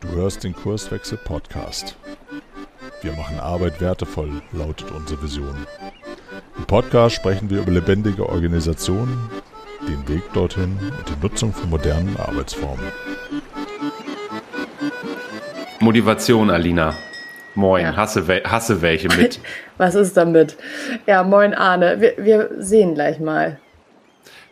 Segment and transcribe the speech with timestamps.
[0.00, 1.96] Du hörst den Kurswechsel Podcast.
[3.00, 5.66] Wir machen Arbeit wertevoll, lautet unsere Vision.
[6.56, 9.28] Im Podcast sprechen wir über lebendige Organisationen,
[9.88, 12.86] den Weg dorthin und die Nutzung von modernen Arbeitsformen.
[15.80, 16.94] Motivation, Alina.
[17.56, 17.96] Moin, ja.
[17.96, 19.40] hasse, hasse welche mit.
[19.76, 20.56] Was ist damit?
[21.06, 22.00] Ja, moin Arne.
[22.00, 23.58] Wir, wir sehen gleich mal.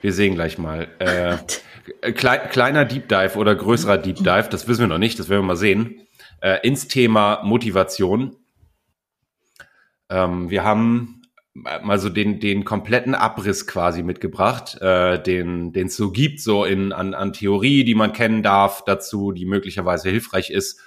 [0.01, 0.89] Wir sehen gleich mal.
[0.99, 1.37] Äh,
[2.01, 5.49] kleiner Deep Dive oder größerer Deep Dive, das wissen wir noch nicht, das werden wir
[5.49, 6.07] mal sehen.
[6.41, 8.37] Äh, ins Thema Motivation.
[10.09, 11.23] Ähm, wir haben
[11.55, 16.65] mal so den, den kompletten Abriss quasi mitgebracht, äh, den den es so gibt, so
[16.65, 20.81] in, an, an Theorie, die man kennen darf dazu, die möglicherweise hilfreich ist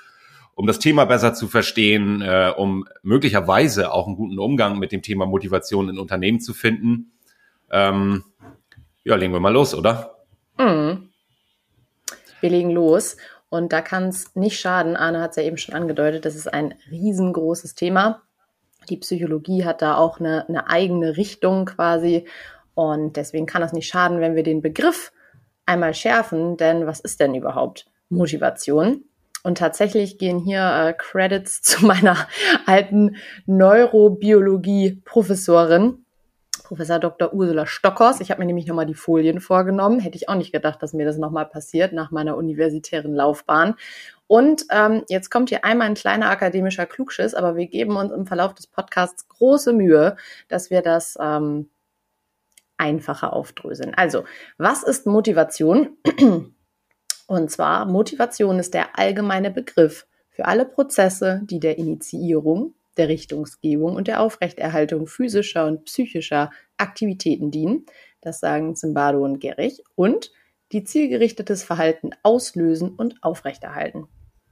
[0.55, 5.01] um das Thema besser zu verstehen, äh, um möglicherweise auch einen guten Umgang mit dem
[5.01, 7.11] Thema Motivation in Unternehmen zu finden.
[7.71, 8.23] Ähm,
[9.03, 10.12] ja, legen wir mal los, oder?
[10.57, 11.09] Mhm.
[12.41, 13.17] Wir legen los.
[13.49, 16.51] Und da kann es nicht schaden, Arne hat es ja eben schon angedeutet, das ist
[16.51, 18.23] ein riesengroßes Thema.
[18.89, 22.27] Die Psychologie hat da auch eine, eine eigene Richtung quasi.
[22.73, 25.11] Und deswegen kann es nicht schaden, wenn wir den Begriff
[25.65, 26.57] einmal schärfen.
[26.57, 29.03] Denn was ist denn überhaupt Motivation?
[29.43, 32.27] Und tatsächlich gehen hier äh, Credits zu meiner
[32.65, 36.02] alten Neurobiologie-Professorin,
[36.73, 37.31] Professor Dr.
[37.33, 38.19] Ursula Stockhaus.
[38.19, 39.99] Ich habe mir nämlich nochmal die Folien vorgenommen.
[39.99, 43.75] Hätte ich auch nicht gedacht, dass mir das nochmal passiert nach meiner universitären Laufbahn.
[44.25, 48.25] Und ähm, jetzt kommt hier einmal ein kleiner akademischer Klugschiss, aber wir geben uns im
[48.25, 50.15] Verlauf des Podcasts große Mühe,
[50.47, 51.69] dass wir das ähm,
[52.77, 53.93] einfacher aufdröseln.
[53.93, 54.23] Also,
[54.57, 55.97] was ist Motivation?
[57.27, 63.95] Und zwar Motivation ist der allgemeine Begriff für alle Prozesse, die der Initiierung, der Richtungsgebung
[63.95, 67.85] und der Aufrechterhaltung physischer und psychischer Aktivitäten dienen.
[68.21, 69.83] Das sagen Zimbardo und Gerich.
[69.95, 70.31] Und
[70.71, 74.07] die zielgerichtetes Verhalten auslösen und aufrechterhalten.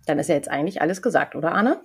[0.06, 1.82] Dann ist ja jetzt eigentlich alles gesagt, oder Arne?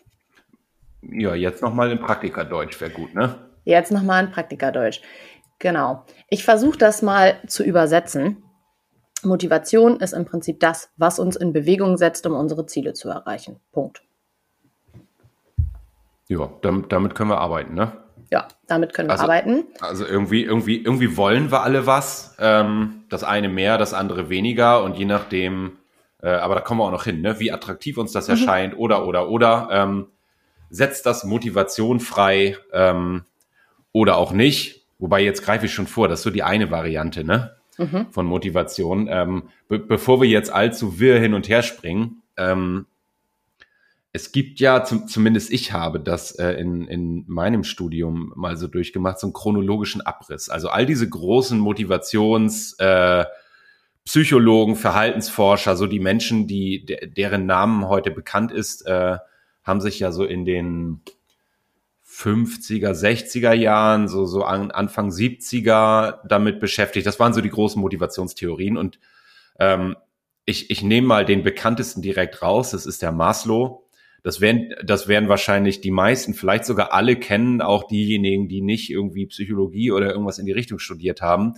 [1.03, 3.51] Ja, jetzt nochmal in Praktikerdeutsch wäre gut, ne?
[3.65, 5.01] Jetzt nochmal in Praktikerdeutsch.
[5.59, 6.05] Genau.
[6.29, 8.43] Ich versuche das mal zu übersetzen.
[9.23, 13.61] Motivation ist im Prinzip das, was uns in Bewegung setzt, um unsere Ziele zu erreichen.
[13.73, 14.06] Punkt.
[16.29, 17.93] Ja, damit, damit können wir arbeiten, ne?
[18.31, 19.65] Ja, damit können wir also, arbeiten.
[19.81, 22.37] Also irgendwie, irgendwie, irgendwie wollen wir alle was.
[22.41, 25.79] Ähm, das eine mehr, das andere weniger und je nachdem,
[26.23, 27.39] äh, aber da kommen wir auch noch hin, ne?
[27.39, 28.33] wie attraktiv uns das mhm.
[28.33, 30.09] erscheint oder, oder, oder, ähm,
[30.71, 33.23] setzt das Motivation frei ähm,
[33.93, 34.85] oder auch nicht.
[34.99, 37.57] Wobei jetzt greife ich schon vor, das ist so die eine Variante, ne?
[37.79, 38.07] mhm.
[38.11, 39.09] von Motivation.
[39.11, 42.87] Ähm, be bevor wir jetzt allzu wirr hin und her springen, ähm,
[44.17, 48.67] es gibt ja, zum, zumindest ich habe das äh, in, in meinem Studium mal so
[48.67, 50.49] durchgemacht, so einen chronologischen Abriss.
[50.49, 53.27] Also all diese großen Motivations, äh,
[54.07, 59.19] Psychologen, Verhaltensforscher, so die Menschen, die deren Namen heute bekannt ist, äh,
[59.63, 61.03] haben sich ja so in den
[62.09, 67.07] 50er, 60er Jahren, so, so an, Anfang 70er damit beschäftigt.
[67.07, 68.79] Das waren so die großen Motivationstheorien.
[68.79, 68.99] Und
[69.59, 69.95] ähm,
[70.47, 73.86] ich, ich nehme mal den bekanntesten direkt raus, das ist der Maslow.
[74.23, 78.91] Das werden, das werden wahrscheinlich die meisten, vielleicht sogar alle kennen, auch diejenigen, die nicht
[78.91, 81.55] irgendwie Psychologie oder irgendwas in die Richtung studiert haben.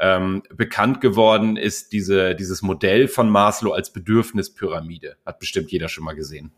[0.00, 5.16] Ähm, bekannt geworden ist diese, dieses Modell von Maslow als Bedürfnispyramide.
[5.26, 6.52] Hat bestimmt jeder schon mal gesehen.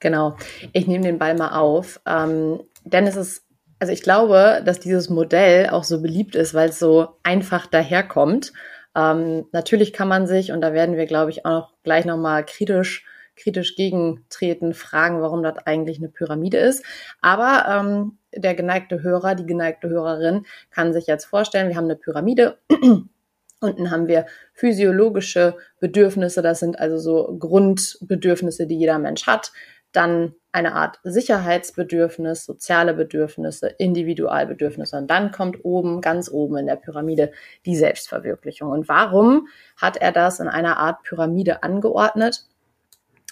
[0.00, 0.36] Genau.
[0.72, 2.00] Ich nehme den Ball mal auf.
[2.06, 3.44] Ähm, denn es ist,
[3.78, 8.52] also ich glaube, dass dieses Modell auch so beliebt ist, weil es so einfach daherkommt.
[8.98, 13.06] Ähm, natürlich kann man sich, und da werden wir, glaube ich, auch gleich nochmal kritisch,
[13.36, 16.84] kritisch gegentreten, fragen, warum das eigentlich eine Pyramide ist.
[17.20, 21.96] Aber ähm, der geneigte Hörer, die geneigte Hörerin kann sich jetzt vorstellen, wir haben eine
[21.96, 22.58] Pyramide.
[23.60, 29.52] Unten haben wir physiologische Bedürfnisse, das sind also so Grundbedürfnisse, die jeder Mensch hat
[29.92, 34.96] dann eine Art Sicherheitsbedürfnis, soziale Bedürfnisse, Individualbedürfnisse.
[34.96, 37.32] Und dann kommt oben, ganz oben in der Pyramide,
[37.66, 38.70] die Selbstverwirklichung.
[38.70, 42.46] Und warum hat er das in einer Art Pyramide angeordnet?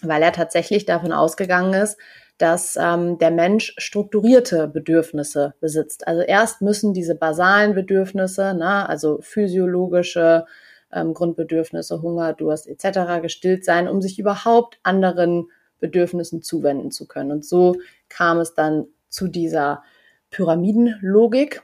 [0.02, 1.98] Weil er tatsächlich davon ausgegangen ist,
[2.38, 6.06] dass ähm, der Mensch strukturierte Bedürfnisse besitzt.
[6.06, 10.44] Also erst müssen diese basalen Bedürfnisse, na, also physiologische
[10.92, 13.22] ähm, Grundbedürfnisse, Hunger, Durst etc.
[13.22, 15.48] gestillt sein, um sich überhaupt anderen
[15.80, 17.30] Bedürfnissen zuwenden zu können.
[17.30, 17.76] Und so
[18.08, 19.82] kam es dann zu dieser
[20.30, 21.62] Pyramidenlogik,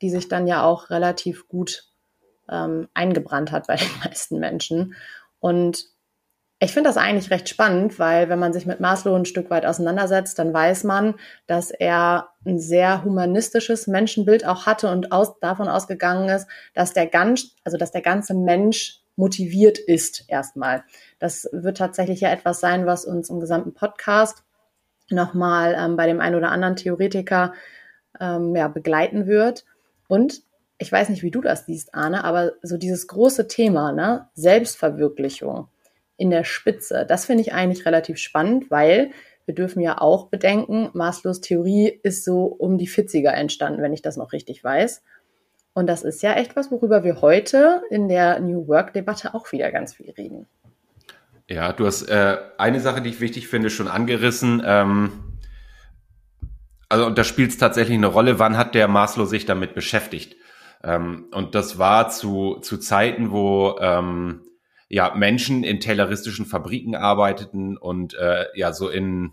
[0.00, 1.84] die sich dann ja auch relativ gut
[2.50, 4.94] ähm, eingebrannt hat bei den meisten Menschen.
[5.40, 5.86] Und
[6.62, 9.66] ich finde das eigentlich recht spannend, weil wenn man sich mit Maslow ein Stück weit
[9.66, 11.16] auseinandersetzt, dann weiß man,
[11.48, 17.08] dass er ein sehr humanistisches Menschenbild auch hatte und aus, davon ausgegangen ist, dass der
[17.08, 20.84] ganz, also dass der ganze Mensch motiviert ist erstmal.
[21.18, 24.44] Das wird tatsächlich ja etwas sein, was uns im gesamten Podcast
[25.10, 27.52] nochmal ähm, bei dem einen oder anderen Theoretiker
[28.20, 29.64] ähm, ja, begleiten wird.
[30.08, 30.42] Und
[30.78, 35.68] ich weiß nicht, wie du das siehst, Arne, aber so dieses große Thema, ne, Selbstverwirklichung
[36.16, 39.12] in der Spitze, das finde ich eigentlich relativ spannend, weil
[39.44, 44.02] wir dürfen ja auch bedenken, Maslows Theorie ist so um die 40er entstanden, wenn ich
[44.02, 45.02] das noch richtig weiß.
[45.74, 49.70] Und das ist ja echt was, worüber wir heute in der New Work-Debatte auch wieder
[49.72, 50.46] ganz viel reden.
[51.48, 54.62] Ja, du hast äh, eine Sache, die ich wichtig finde, schon angerissen.
[54.64, 55.38] Ähm,
[56.88, 60.36] also, und da spielt es tatsächlich eine Rolle, wann hat der Maslow sich damit beschäftigt?
[60.84, 64.42] Ähm, und das war zu, zu Zeiten, wo ähm,
[64.88, 69.32] ja Menschen in tayloristischen Fabriken arbeiteten und äh, ja so in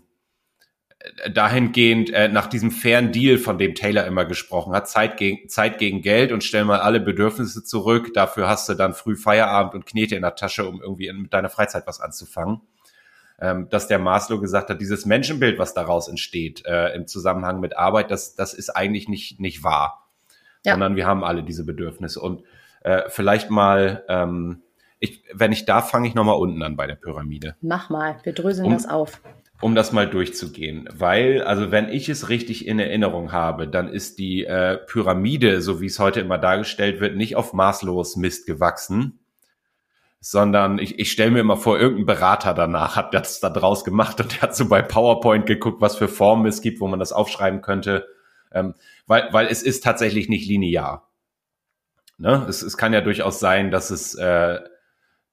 [1.32, 5.78] dahingehend äh, nach diesem fairen Deal, von dem Taylor immer gesprochen hat, Zeit gegen, Zeit
[5.78, 9.86] gegen Geld und stell mal alle Bedürfnisse zurück, dafür hast du dann früh Feierabend und
[9.86, 12.60] Knete in der Tasche, um irgendwie in, mit deiner Freizeit was anzufangen.
[13.42, 17.78] Ähm, dass der Maslow gesagt hat, dieses Menschenbild, was daraus entsteht äh, im Zusammenhang mit
[17.78, 20.10] Arbeit, das, das ist eigentlich nicht, nicht wahr.
[20.66, 20.72] Ja.
[20.72, 22.20] Sondern wir haben alle diese Bedürfnisse.
[22.20, 22.42] Und
[22.82, 24.60] äh, vielleicht mal ähm,
[24.98, 27.56] ich, wenn ich da fange ich nochmal unten an bei der Pyramide.
[27.62, 29.22] Mach mal, wir dröseln um, das auf.
[29.60, 30.88] Um das mal durchzugehen.
[30.92, 35.80] Weil, also wenn ich es richtig in Erinnerung habe, dann ist die äh, Pyramide, so
[35.80, 39.18] wie es heute immer dargestellt wird, nicht auf maßlos Mist gewachsen,
[40.20, 44.20] sondern ich, ich stelle mir immer vor, irgendein Berater danach hat das da draus gemacht
[44.20, 47.12] und der hat so bei PowerPoint geguckt, was für Formen es gibt, wo man das
[47.12, 48.06] aufschreiben könnte.
[48.52, 48.74] Ähm,
[49.06, 51.08] weil, weil es ist tatsächlich nicht linear.
[52.18, 52.46] Ne?
[52.48, 54.58] Es, es kann ja durchaus sein, dass es äh,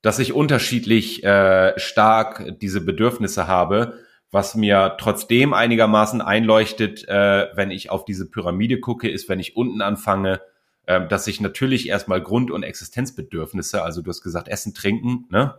[0.02, 4.00] dass ich unterschiedlich äh, stark diese Bedürfnisse habe,
[4.32, 9.56] was mir trotzdem einigermaßen einleuchtet, äh, wenn ich auf diese Pyramide gucke, ist, wenn ich
[9.56, 10.42] unten anfange,
[10.86, 15.56] äh, dass ich natürlich erstmal Grund- und Existenzbedürfnisse, also du hast gesagt, Essen, Trinken, ne?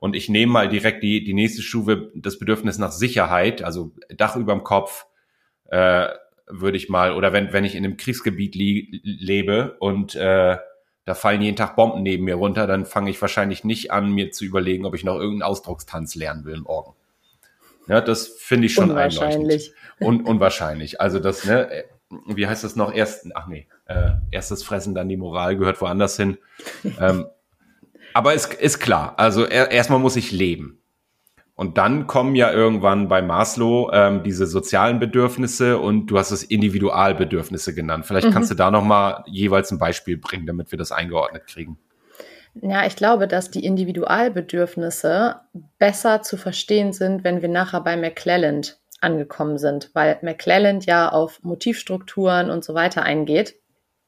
[0.00, 4.36] Und ich nehme mal direkt die, die nächste Stufe, das Bedürfnis nach Sicherheit, also Dach
[4.36, 5.06] überm Kopf,
[5.70, 6.06] äh,
[6.46, 10.56] würde ich mal, oder wenn, wenn ich in einem Kriegsgebiet lebe und äh,
[11.04, 14.30] da fallen jeden Tag Bomben neben mir runter, dann fange ich wahrscheinlich nicht an, mir
[14.30, 16.94] zu überlegen, ob ich noch irgendeinen Ausdruckstanz lernen will morgen.
[17.88, 19.72] Ja, das finde ich schon unwahrscheinlich.
[20.00, 21.00] Un unwahrscheinlich.
[21.00, 21.84] Also das, ne,
[22.26, 22.92] wie heißt das noch?
[22.92, 26.38] Erst, ach nee, äh, erstes Fressen, dann die Moral gehört woanders hin.
[27.00, 27.26] ähm,
[28.14, 29.14] aber es ist klar.
[29.16, 30.78] Also er, erstmal muss ich leben.
[31.54, 36.44] Und dann kommen ja irgendwann bei Maslow ähm, diese sozialen Bedürfnisse und du hast es
[36.44, 38.06] Individualbedürfnisse genannt.
[38.06, 38.32] Vielleicht mhm.
[38.32, 41.76] kannst du da noch mal jeweils ein Beispiel bringen, damit wir das eingeordnet kriegen.
[42.62, 45.36] Ja, ich glaube, dass die Individualbedürfnisse
[45.78, 51.42] besser zu verstehen sind, wenn wir nachher bei McClelland angekommen sind, weil McClelland ja auf
[51.42, 53.54] Motivstrukturen und so weiter eingeht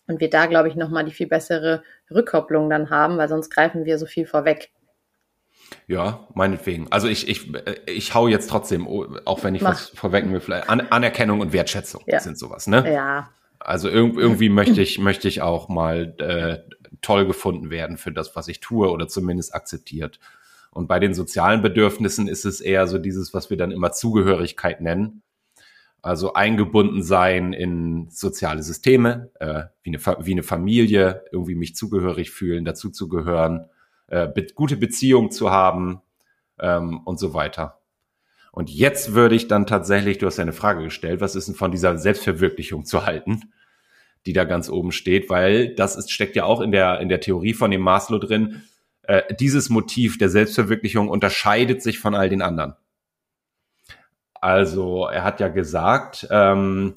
[0.09, 3.85] und wir da, glaube ich, nochmal die viel bessere Rückkopplung dann haben, weil sonst greifen
[3.85, 4.71] wir so viel vorweg.
[5.87, 6.89] Ja, meinetwegen.
[6.91, 7.53] Also ich, ich,
[7.87, 8.89] ich hau jetzt trotzdem,
[9.25, 9.73] auch wenn ich Mach.
[9.73, 12.19] was vorwegnehmen will, vielleicht An Anerkennung und Wertschätzung ja.
[12.19, 12.93] sind sowas, ne?
[12.93, 13.31] Ja.
[13.61, 16.59] Also irg irgendwie möchte ich, möchte ich auch mal äh,
[17.03, 20.19] toll gefunden werden für das, was ich tue oder zumindest akzeptiert.
[20.71, 24.81] Und bei den sozialen Bedürfnissen ist es eher so dieses, was wir dann immer Zugehörigkeit
[24.81, 25.23] nennen.
[26.03, 32.31] Also eingebunden sein in soziale Systeme, äh, wie, eine, wie eine Familie, irgendwie mich zugehörig
[32.31, 33.67] fühlen, dazu zu gehören
[34.11, 36.03] äh, be gute Beziehung zu haben
[36.59, 37.81] ähm, und so weiter.
[38.53, 41.55] Und jetzt würde ich dann tatsächlich, du hast ja eine Frage gestellt, was ist denn
[41.55, 43.53] von dieser Selbstverwirklichung zu halten,
[44.27, 47.21] die da ganz oben steht, weil das ist, steckt ja auch in der, in der
[47.21, 48.63] Theorie von dem Maslow drin.
[49.03, 52.75] Äh, dieses Motiv der Selbstverwirklichung unterscheidet sich von all den anderen.
[54.35, 56.95] Also er hat ja gesagt, ähm,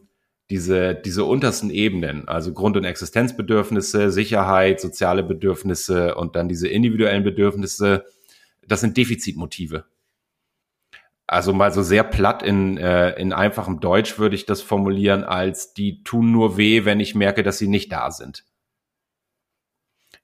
[0.49, 7.23] diese, diese untersten Ebenen, also Grund- und Existenzbedürfnisse, Sicherheit, soziale Bedürfnisse und dann diese individuellen
[7.23, 8.05] Bedürfnisse,
[8.67, 9.85] das sind Defizitmotive.
[11.33, 15.73] Also mal so sehr platt in, äh, in einfachem Deutsch würde ich das formulieren als
[15.73, 18.45] die tun nur weh, wenn ich merke, dass sie nicht da sind.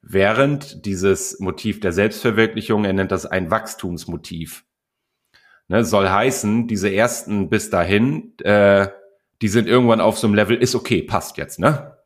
[0.03, 4.65] Während dieses Motiv der Selbstverwirklichung, er nennt das ein Wachstumsmotiv.
[5.67, 8.89] Ne, soll heißen, diese ersten bis dahin, äh,
[9.41, 11.97] die sind irgendwann auf so einem Level, ist okay, passt jetzt, ne?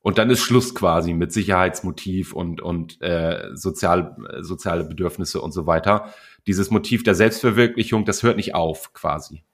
[0.00, 5.66] Und dann ist Schluss quasi mit Sicherheitsmotiv und, und äh, sozial, soziale Bedürfnisse und so
[5.66, 6.12] weiter.
[6.46, 9.44] Dieses Motiv der Selbstverwirklichung, das hört nicht auf quasi.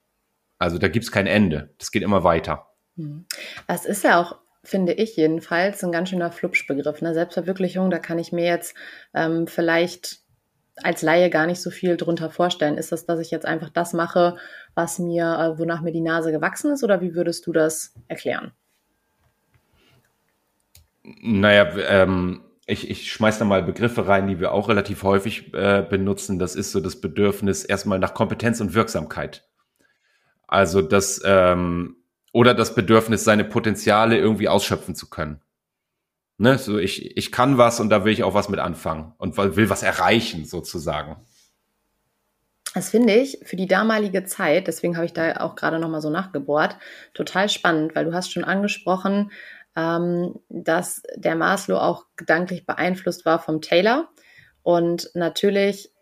[0.59, 1.75] Also da gibt's kein Ende.
[1.79, 2.67] Das geht immer weiter.
[2.97, 3.27] Hm.
[3.67, 7.01] Das ist ja auch, finde ich jedenfalls, ein ganz schöner Flupschbegriff.
[7.01, 7.15] Ne?
[7.15, 8.75] Selbstverwirklichung, da kann ich mir jetzt
[9.15, 10.21] ähm, vielleicht
[10.83, 12.79] als Laie gar nicht so viel drunter vorstellen.
[12.79, 14.37] Ist das, dass ich jetzt einfach das mache,
[14.75, 18.53] was mir, äh, wonach mir die Nase gewachsen ist, oder wie würdest du das erklären?
[21.03, 25.83] Naja, ähm, ich, ich schmeiß da mal Begriffe rein, die wir auch relativ häufig äh,
[25.89, 26.39] benutzen.
[26.39, 29.49] Das ist so das Bedürfnis erstmal nach Kompetenz und Wirksamkeit.
[30.47, 31.97] Also das ähm,
[32.33, 35.41] oder das Bedürfnis, seine Potenziale irgendwie ausschöpfen zu können.
[36.37, 39.37] Ne, so ich, ich kann was und da will ich auch was mit anfangen und
[39.39, 41.17] will was erreichen sozusagen.
[42.75, 46.03] Das finde ich für die damalige Zeit, deswegen habe ich da auch gerade noch mal
[46.03, 46.77] so nachgebohrt,
[47.15, 49.33] total spannend, weil du hast schon angesprochen,
[49.79, 54.09] ähm, dass der Maslow auch gedanklich beeinflusst war vom Taylor.
[54.65, 55.93] Und natürlich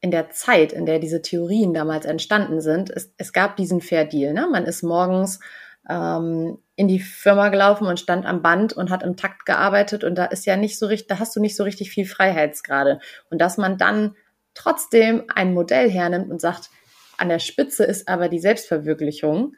[0.00, 4.06] in der Zeit, in der diese Theorien damals entstanden sind, es, es gab diesen Fair
[4.06, 4.32] Deal.
[4.32, 4.48] Ne?
[4.50, 5.40] Man ist morgens
[5.88, 10.14] ähm, in die Firma gelaufen und stand am Band und hat im Takt gearbeitet und
[10.14, 13.00] da ist ja nicht so richtig, da hast du nicht so richtig viel Freiheitsgrade.
[13.30, 14.16] Und dass man dann
[14.54, 16.70] trotzdem ein Modell hernimmt und sagt,
[17.18, 19.54] an der Spitze ist aber die Selbstverwirklichung,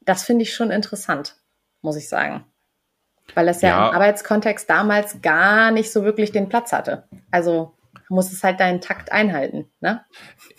[0.00, 1.36] das finde ich schon interessant,
[1.80, 2.51] muss ich sagen.
[3.34, 7.04] Weil das ja, ja, im Arbeitskontext damals gar nicht so wirklich den Platz hatte.
[7.30, 7.74] Also
[8.08, 9.66] muss es halt deinen Takt einhalten.
[9.80, 10.04] Ne?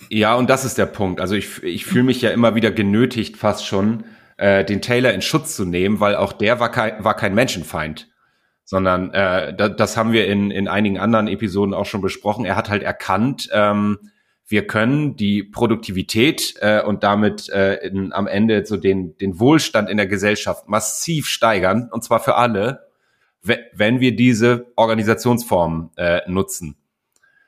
[0.09, 1.21] Ja, und das ist der Punkt.
[1.21, 4.05] Also ich, ich fühle mich ja immer wieder genötigt, fast schon,
[4.37, 8.09] äh, den Taylor in Schutz zu nehmen, weil auch der war kein, war kein Menschenfeind.
[8.65, 12.45] Sondern äh, das, das haben wir in, in einigen anderen Episoden auch schon besprochen.
[12.45, 13.99] Er hat halt erkannt, ähm,
[14.47, 19.89] wir können die Produktivität äh, und damit äh, in, am Ende so den, den Wohlstand
[19.89, 22.87] in der Gesellschaft massiv steigern, und zwar für alle,
[23.41, 26.77] wenn wir diese Organisationsform äh, nutzen.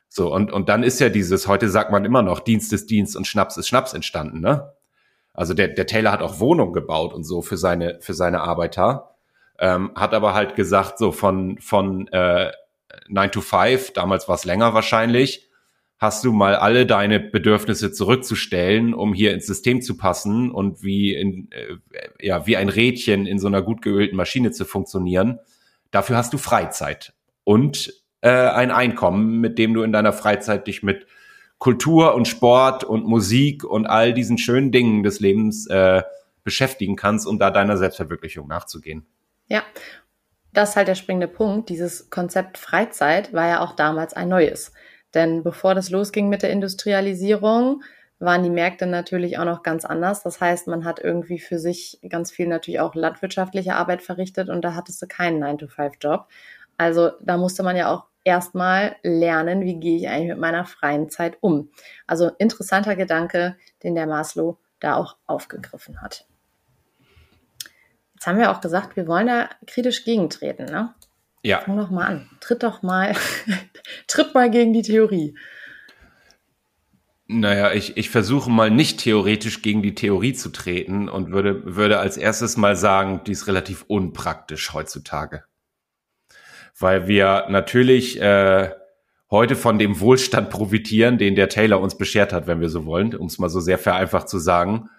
[0.09, 3.15] So, und, und dann ist ja dieses, heute sagt man immer noch, Dienst ist Dienst
[3.15, 4.71] und Schnaps ist Schnaps entstanden, ne?
[5.33, 9.15] Also der, der Taylor hat auch Wohnungen gebaut und so für seine, für seine Arbeiter,
[9.59, 12.51] ähm, hat aber halt gesagt, so von, von äh,
[13.09, 15.49] 9 to 5, damals war es länger wahrscheinlich,
[15.97, 21.13] hast du mal alle deine Bedürfnisse zurückzustellen, um hier ins System zu passen und wie
[21.13, 21.77] in, äh,
[22.19, 25.39] ja, wie ein Rädchen in so einer gut geölten Maschine zu funktionieren.
[25.91, 30.83] Dafür hast du Freizeit und äh, ein Einkommen, mit dem du in deiner Freizeit dich
[30.83, 31.07] mit
[31.57, 36.03] Kultur und Sport und Musik und all diesen schönen Dingen des Lebens äh,
[36.43, 39.05] beschäftigen kannst, um da deiner Selbstverwirklichung nachzugehen.
[39.47, 39.63] Ja,
[40.51, 41.69] das ist halt der springende Punkt.
[41.69, 44.73] Dieses Konzept Freizeit war ja auch damals ein neues.
[45.15, 47.81] Denn bevor das losging mit der Industrialisierung,
[48.19, 50.23] waren die Märkte natürlich auch noch ganz anders.
[50.23, 54.61] Das heißt, man hat irgendwie für sich ganz viel natürlich auch landwirtschaftliche Arbeit verrichtet und
[54.63, 56.27] da hattest du keinen 9-to-5-Job.
[56.77, 61.09] Also da musste man ja auch erstmal lernen, wie gehe ich eigentlich mit meiner freien
[61.09, 61.69] Zeit um.
[62.07, 66.25] Also interessanter Gedanke, den der Maslow da auch aufgegriffen hat.
[68.13, 70.65] Jetzt haben wir auch gesagt, wir wollen da kritisch gegentreten.
[70.65, 70.93] Ne?
[71.45, 71.61] Ja.
[71.61, 72.29] Fang doch mal an.
[72.39, 73.13] Tritt doch mal,
[74.07, 75.37] tritt mal gegen die Theorie.
[77.27, 81.99] Naja, ich, ich versuche mal nicht theoretisch gegen die Theorie zu treten und würde, würde
[81.99, 85.43] als erstes mal sagen, die ist relativ unpraktisch heutzutage.
[86.79, 88.71] Weil wir natürlich äh,
[89.29, 93.13] heute von dem Wohlstand profitieren, den der Taylor uns beschert hat, wenn wir so wollen,
[93.13, 94.89] um es mal so sehr vereinfacht zu sagen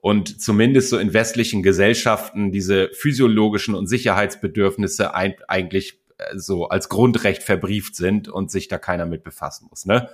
[0.00, 6.88] und zumindest so in westlichen Gesellschaften diese physiologischen und Sicherheitsbedürfnisse ein, eigentlich äh, so als
[6.88, 9.84] Grundrecht verbrieft sind und sich da keiner mit befassen muss.
[9.84, 10.08] Ne?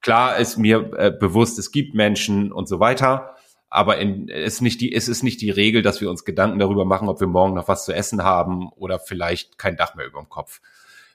[0.00, 3.34] Klar ist mir äh, bewusst, es gibt Menschen und so weiter,
[3.68, 6.84] aber in, ist nicht die, es ist nicht die Regel, dass wir uns Gedanken darüber
[6.84, 10.20] machen, ob wir morgen noch was zu essen haben oder vielleicht kein Dach mehr über
[10.20, 10.60] dem Kopf.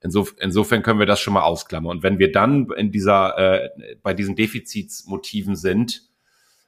[0.02, 1.98] Insof insofern können wir das schon mal ausklammern.
[1.98, 3.70] Und wenn wir dann in dieser, äh,
[4.02, 6.04] bei diesen Defizitsmotiven sind,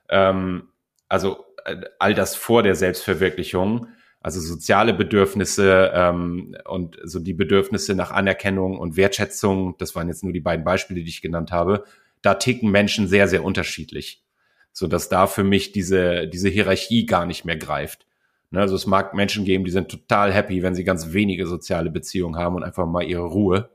[0.10, 0.71] ähm,
[1.12, 3.88] also äh, all das vor der Selbstverwirklichung,
[4.22, 10.24] also soziale Bedürfnisse ähm, und so die Bedürfnisse nach Anerkennung und Wertschätzung, das waren jetzt
[10.24, 11.84] nur die beiden Beispiele, die ich genannt habe,
[12.22, 14.24] da ticken Menschen sehr, sehr unterschiedlich,
[14.72, 18.06] so dass da für mich diese, diese Hierarchie gar nicht mehr greift.
[18.50, 21.90] Ne, also es mag Menschen geben, die sind total happy, wenn sie ganz wenige soziale
[21.90, 23.70] Beziehungen haben und einfach mal ihre Ruhe.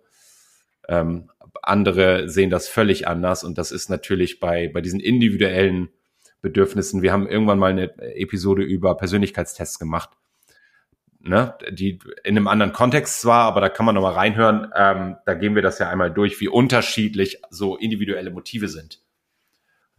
[0.88, 1.30] Ähm,
[1.62, 5.90] andere sehen das völlig anders und das ist natürlich bei, bei diesen individuellen
[6.46, 7.02] Bedürfnissen.
[7.02, 10.10] Wir haben irgendwann mal eine Episode über Persönlichkeitstests gemacht.
[11.18, 14.70] Ne, die in einem anderen Kontext zwar, aber da kann man noch mal reinhören.
[14.76, 19.00] Ähm, da gehen wir das ja einmal durch, wie unterschiedlich so individuelle Motive sind.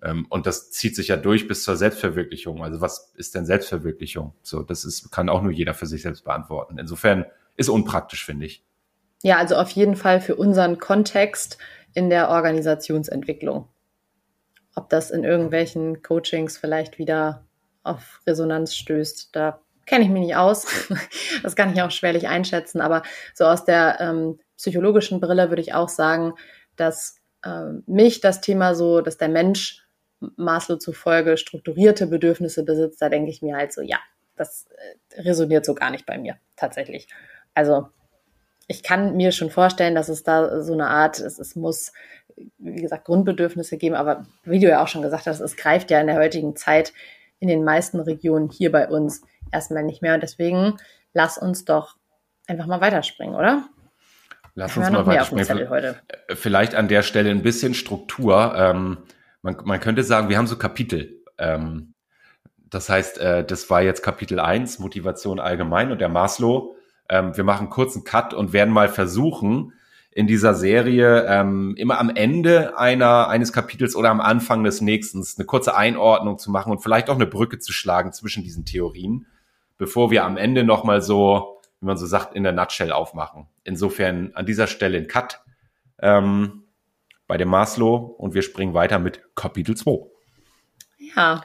[0.02, 2.64] Ähm, und das zieht sich ja durch bis zur Selbstverwirklichung.
[2.64, 4.36] Also was ist denn Selbstverwirklichung?
[4.42, 6.78] So, das ist, kann auch nur jeder für sich selbst beantworten.
[6.78, 7.26] Insofern
[7.58, 8.64] ist unpraktisch, finde ich.
[9.22, 11.58] Ja, also auf jeden Fall für unseren Kontext
[11.94, 13.68] in der Organisationsentwicklung
[14.78, 17.44] ob das in irgendwelchen Coachings vielleicht wieder
[17.84, 19.36] auf Resonanz stößt.
[19.36, 20.68] Da kenne ich mich nicht aus.
[21.44, 22.80] das kann ich auch schwerlich einschätzen.
[22.80, 23.02] Aber
[23.34, 26.34] so aus der ähm, psychologischen Brille würde ich auch sagen,
[26.76, 29.84] dass ähm, mich das Thema so, dass der Mensch
[30.20, 34.00] Maslow zufolge strukturierte Bedürfnisse besitzt, da denke ich mir halt so, ja,
[34.36, 34.68] das
[35.16, 37.08] äh, resoniert so gar nicht bei mir tatsächlich.
[37.54, 37.88] Also
[38.68, 41.94] ich kann mir schon vorstellen, dass es da so eine Art, es, es muss,
[42.58, 46.00] wie gesagt, Grundbedürfnisse geben, aber wie du ja auch schon gesagt hast, es greift ja
[46.00, 46.94] in der heutigen Zeit
[47.40, 50.16] in den meisten Regionen hier bei uns erstmal nicht mehr.
[50.16, 50.78] Und deswegen
[51.14, 51.96] lass uns doch
[52.48, 53.68] einfach mal weiterspringen, oder?
[54.56, 55.96] Lass uns mal weiterspringen.
[56.28, 58.54] Äh, vielleicht an der Stelle ein bisschen Struktur.
[58.56, 58.98] Ähm,
[59.42, 61.24] man, man könnte sagen, wir haben so Kapitel.
[61.38, 61.94] Ähm,
[62.70, 66.76] das heißt, äh, das war jetzt Kapitel 1, Motivation allgemein und der Maslow.
[67.08, 69.74] Ähm, wir machen kurzen Cut und werden mal versuchen,
[70.18, 75.24] in dieser Serie ähm, immer am Ende einer, eines Kapitels oder am Anfang des nächsten
[75.38, 79.28] eine kurze Einordnung zu machen und vielleicht auch eine Brücke zu schlagen zwischen diesen Theorien,
[79.78, 83.46] bevor wir am Ende nochmal so, wie man so sagt, in der Nutshell aufmachen.
[83.64, 85.40] Insofern an dieser Stelle ein Cut
[86.00, 86.64] ähm,
[87.28, 90.00] bei dem Maslow und wir springen weiter mit Kapitel 2.
[91.16, 91.44] Ja,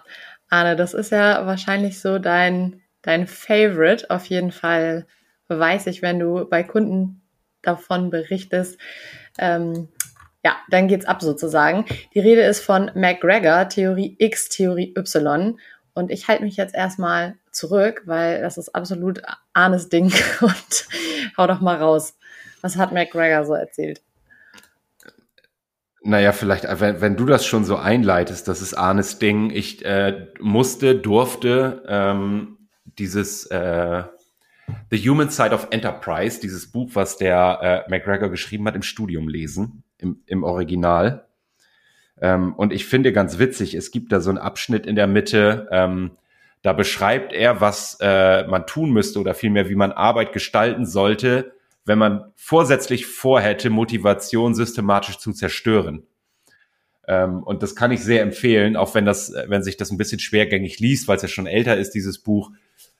[0.49, 4.09] Arne, das ist ja wahrscheinlich so dein, dein Favorite.
[4.09, 5.07] Auf jeden Fall
[5.49, 7.22] weiß ich, wenn du bei Kunden
[7.62, 8.78] davon berichtest,
[9.38, 9.88] ähm,
[10.45, 11.85] ja, dann geht's ab sozusagen.
[12.14, 15.59] Die Rede ist von McGregor, Theorie X, Theorie Y.
[15.95, 20.12] Und ich halte mich jetzt erstmal zurück, weil das ist absolut Arnes Ding.
[20.40, 20.87] Und
[21.37, 22.16] hau doch mal raus.
[22.61, 24.02] Was hat McGregor so erzählt?
[26.04, 29.50] Naja, vielleicht, wenn, wenn du das schon so einleitest, das ist Arnes Ding.
[29.50, 32.59] Ich äh, musste, durfte ähm,
[32.99, 34.02] dieses äh,
[34.91, 39.29] The Human Side of Enterprise, dieses Buch, was der äh, McGregor geschrieben hat, im Studium
[39.29, 41.26] lesen, im, im Original.
[42.21, 45.69] Ähm, und ich finde ganz witzig, es gibt da so einen Abschnitt in der Mitte,
[45.71, 46.12] ähm,
[46.62, 51.52] da beschreibt er, was äh, man tun müsste oder vielmehr, wie man Arbeit gestalten sollte,
[51.85, 56.05] wenn man vorsätzlich vorhätte, Motivation systematisch zu zerstören.
[57.09, 60.21] Ähm, und das kann ich sehr empfehlen, auch wenn das, wenn sich das ein bisschen
[60.21, 62.52] schwergängig liest, weil es ja schon älter ist, dieses Buch,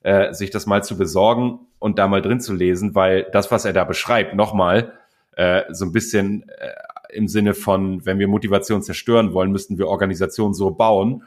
[0.03, 3.65] äh, sich das mal zu besorgen und da mal drin zu lesen, weil das, was
[3.65, 4.93] er da beschreibt, nochmal
[5.37, 6.73] äh, so ein bisschen äh,
[7.13, 11.25] im Sinne von, wenn wir Motivation zerstören wollen, müssten wir Organisationen so bauen.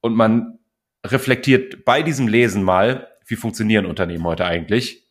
[0.00, 0.58] Und man
[1.04, 5.06] reflektiert bei diesem Lesen mal, wie funktionieren Unternehmen heute eigentlich.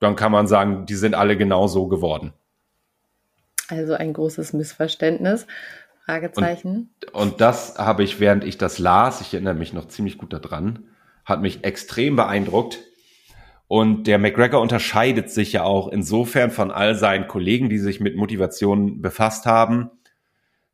[0.00, 2.32] Dann kann man sagen, die sind alle genau so geworden.
[3.68, 5.46] Also ein großes Missverständnis.
[6.04, 6.94] Fragezeichen.
[7.12, 10.32] Und, und das habe ich, während ich das las, ich erinnere mich noch ziemlich gut
[10.32, 10.84] daran,
[11.26, 12.78] hat mich extrem beeindruckt.
[13.68, 18.16] Und der McGregor unterscheidet sich ja auch insofern von all seinen Kollegen, die sich mit
[18.16, 19.90] Motivation befasst haben,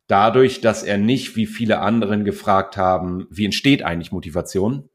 [0.05, 4.89] dadurch, dass er nicht wie viele anderen gefragt haben, wie entsteht eigentlich Motivation,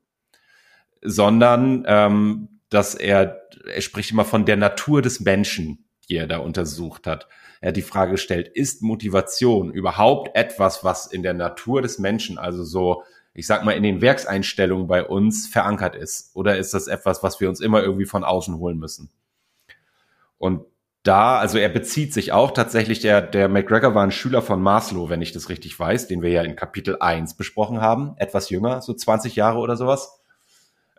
[1.03, 6.39] sondern ähm, dass er, er spricht immer von der Natur des Menschen, die er da
[6.39, 7.27] untersucht hat.
[7.61, 12.39] Er hat die Frage gestellt, ist Motivation überhaupt etwas, was in der Natur des Menschen,
[12.39, 13.03] also so
[13.35, 16.35] ich sag mal, in den Werkseinstellungen bei uns verankert ist?
[16.35, 19.11] Oder ist das etwas, was wir uns immer irgendwie von außen holen müssen?
[20.39, 20.65] Und
[21.03, 25.09] da, also er bezieht sich auch tatsächlich, der, der McGregor war ein Schüler von Maslow,
[25.09, 28.83] wenn ich das richtig weiß, den wir ja in Kapitel 1 besprochen haben, etwas jünger,
[28.83, 30.21] so 20 Jahre oder sowas.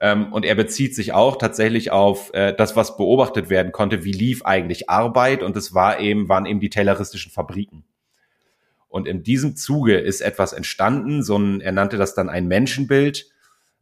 [0.02, 4.14] Ähm, und er bezieht sich auch tatsächlich auf äh, das, was beobachtet werden konnte, wie
[4.14, 7.84] lief eigentlich Arbeit und es war eben, waren eben die tayloristischen Fabriken.
[8.90, 13.30] Und in diesem Zuge ist etwas entstanden, so ein, er nannte das dann ein Menschenbild,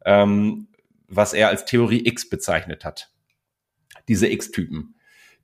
[0.04, 0.68] ähm,
[1.08, 3.10] was er als Theorie X bezeichnet hat.
[4.06, 4.94] Diese X-Typen,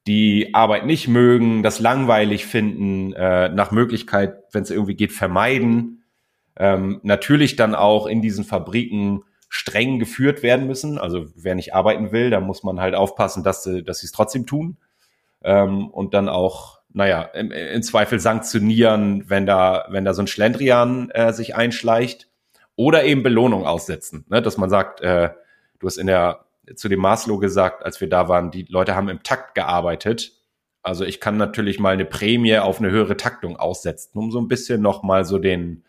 [0.07, 6.05] die Arbeit nicht mögen, das langweilig finden, äh, nach Möglichkeit, wenn es irgendwie geht, vermeiden,
[6.57, 10.99] ähm, natürlich dann auch in diesen Fabriken streng geführt werden müssen.
[10.99, 14.13] Also wer nicht arbeiten will, da muss man halt aufpassen, dass, sie dass sie es
[14.13, 14.77] trotzdem tun.
[15.43, 20.29] Ähm, und dann auch naja, im, im Zweifel sanktionieren, wenn da, wenn da so ein
[20.29, 22.29] Schlendrian äh, sich einschleicht
[22.77, 24.41] oder eben Belohnung aussetzen, ne?
[24.41, 25.31] dass man sagt, äh,
[25.81, 29.11] du hast in der zu dem Maslow gesagt, als wir da waren, die Leute haben
[29.11, 30.33] im Takt gearbeitet.
[30.83, 34.49] Also ich kann natürlich mal eine Prämie auf eine höhere Taktung aussetzen, um so ein
[34.49, 35.85] bisschen noch mal so den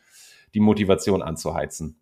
[0.54, 2.00] die Motivation anzuheizen.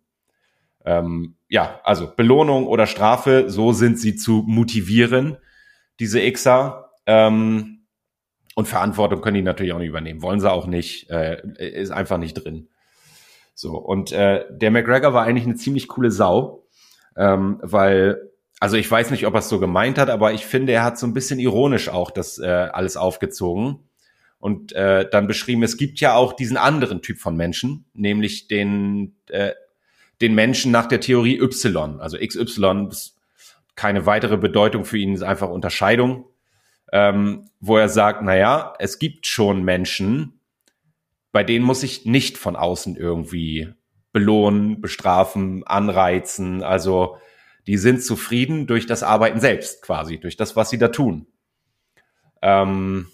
[0.84, 5.36] Ähm, ja, also Belohnung oder Strafe, so sind sie zu motivieren,
[6.00, 6.90] diese Xer.
[7.06, 7.73] Ähm,
[8.54, 10.22] und Verantwortung können die natürlich auch nicht übernehmen.
[10.22, 11.10] Wollen sie auch nicht.
[11.10, 12.68] Äh, ist einfach nicht drin.
[13.54, 16.66] So, und äh, der McGregor war eigentlich eine ziemlich coole Sau,
[17.16, 20.72] ähm, weil, also ich weiß nicht, ob er es so gemeint hat, aber ich finde,
[20.72, 23.88] er hat so ein bisschen ironisch auch das äh, alles aufgezogen
[24.40, 29.14] und äh, dann beschrieben, es gibt ja auch diesen anderen Typ von Menschen, nämlich den,
[29.28, 29.52] äh,
[30.20, 32.88] den Menschen nach der Theorie Y, also XY,
[33.76, 36.26] keine weitere Bedeutung für ihn, ist einfach Unterscheidung
[36.94, 40.38] ähm, wo er sagt, na ja, es gibt schon Menschen,
[41.32, 43.74] bei denen muss ich nicht von außen irgendwie
[44.12, 46.62] belohnen, bestrafen, anreizen.
[46.62, 47.16] Also
[47.66, 51.26] die sind zufrieden durch das Arbeiten selbst quasi, durch das, was sie da tun.
[52.42, 53.08] Ähm,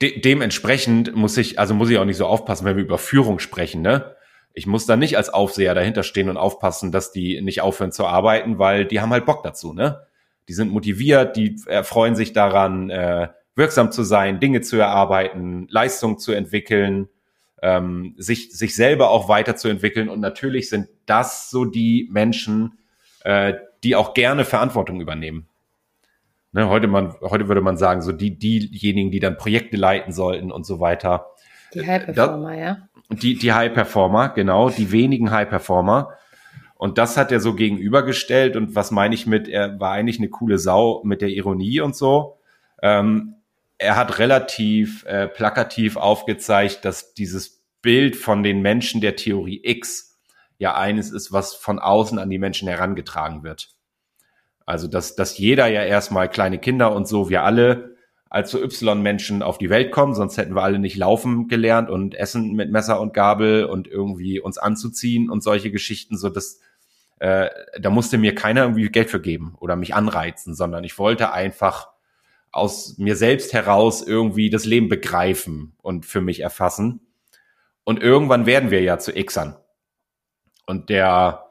[0.00, 3.40] de dementsprechend muss ich, also muss ich auch nicht so aufpassen, wenn wir über Führung
[3.40, 4.16] sprechen, ne?
[4.54, 8.06] Ich muss da nicht als Aufseher dahinter stehen und aufpassen, dass die nicht aufhören zu
[8.06, 10.07] arbeiten, weil die haben halt Bock dazu, ne?
[10.48, 16.18] Die sind motiviert, die erfreuen sich daran, äh, wirksam zu sein, Dinge zu erarbeiten, Leistung
[16.18, 17.08] zu entwickeln,
[17.60, 20.08] ähm, sich, sich selber auch weiterzuentwickeln.
[20.08, 22.78] Und natürlich sind das so die Menschen,
[23.24, 25.48] äh, die auch gerne Verantwortung übernehmen.
[26.52, 30.50] Ne, heute, man, heute würde man sagen, so die, diejenigen, die dann Projekte leiten sollten
[30.50, 31.26] und so weiter.
[31.74, 32.88] Die High Performer, da, ja.
[33.10, 36.14] Die, die High Performer, genau, die wenigen High Performer.
[36.78, 38.56] Und das hat er so gegenübergestellt.
[38.56, 41.94] Und was meine ich mit, er war eigentlich eine coole Sau mit der Ironie und
[41.94, 42.38] so.
[42.80, 43.34] Ähm,
[43.78, 50.18] er hat relativ äh, plakativ aufgezeigt, dass dieses Bild von den Menschen der Theorie X
[50.58, 53.74] ja eines ist, was von außen an die Menschen herangetragen wird.
[54.64, 57.96] Also, dass, dass jeder ja erstmal kleine Kinder und so, wir alle
[58.30, 62.14] als so Y-Menschen auf die Welt kommen, sonst hätten wir alle nicht laufen gelernt und
[62.14, 66.60] essen mit Messer und Gabel und irgendwie uns anzuziehen und solche Geschichten, so dass
[67.20, 67.48] äh,
[67.80, 71.88] da musste mir keiner irgendwie Geld für geben oder mich anreizen, sondern ich wollte einfach
[72.50, 77.00] aus mir selbst heraus irgendwie das Leben begreifen und für mich erfassen.
[77.84, 79.56] Und irgendwann werden wir ja zu Xern.
[80.66, 81.46] Und der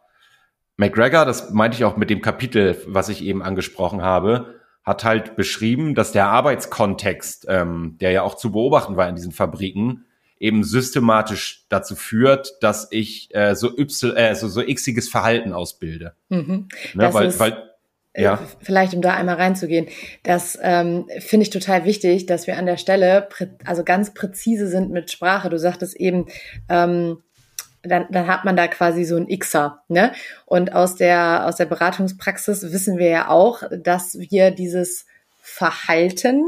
[0.78, 5.36] McGregor, das meinte ich auch mit dem Kapitel, was ich eben angesprochen habe, hat halt
[5.36, 10.06] beschrieben, dass der Arbeitskontext, ähm, der ja auch zu beobachten war in diesen Fabriken,
[10.40, 16.14] eben systematisch dazu führt, dass ich äh, so y, äh, so, so xiges Verhalten ausbilde.
[16.30, 16.68] Mhm.
[16.94, 17.64] Ne, weil, weil
[18.14, 18.40] äh, ja.
[18.62, 19.88] vielleicht um da einmal reinzugehen,
[20.24, 23.30] das ähm, finde ich total wichtig, dass wir an der Stelle
[23.66, 25.50] also ganz präzise sind mit Sprache.
[25.50, 26.26] Du sagtest eben,
[26.68, 27.18] ähm,
[27.84, 29.84] dann, dann hat man da quasi so ein Xer.
[29.88, 30.12] Ne?
[30.46, 35.06] Und aus der, aus der Beratungspraxis wissen wir ja auch, dass wir dieses
[35.40, 36.44] Verhalten,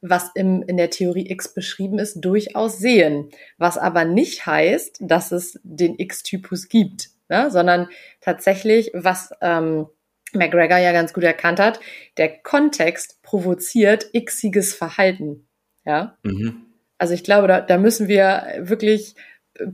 [0.00, 3.30] was im, in der Theorie X beschrieben ist, durchaus sehen.
[3.58, 7.50] Was aber nicht heißt, dass es den X-Typus gibt, ne?
[7.50, 7.88] sondern
[8.20, 9.86] tatsächlich, was ähm,
[10.32, 11.80] McGregor ja ganz gut erkannt hat,
[12.16, 15.46] der Kontext provoziert xiges Verhalten.
[15.84, 16.16] Ja.
[16.22, 16.66] Mhm.
[16.98, 19.14] Also ich glaube, da, da müssen wir wirklich